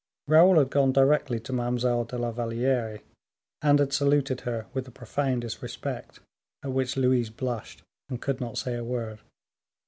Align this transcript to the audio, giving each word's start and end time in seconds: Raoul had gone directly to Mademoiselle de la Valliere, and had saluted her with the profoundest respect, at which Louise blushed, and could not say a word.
Raoul 0.27 0.57
had 0.57 0.71
gone 0.71 0.91
directly 0.91 1.39
to 1.41 1.53
Mademoiselle 1.53 2.05
de 2.05 2.17
la 2.17 2.31
Valliere, 2.31 3.01
and 3.61 3.77
had 3.77 3.93
saluted 3.93 4.41
her 4.41 4.65
with 4.73 4.85
the 4.85 4.89
profoundest 4.91 5.61
respect, 5.61 6.19
at 6.63 6.71
which 6.71 6.97
Louise 6.97 7.29
blushed, 7.29 7.83
and 8.09 8.19
could 8.19 8.41
not 8.41 8.57
say 8.57 8.73
a 8.73 8.83
word. 8.83 9.19